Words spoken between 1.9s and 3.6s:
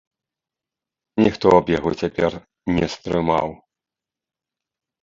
цяпер не стрымаў.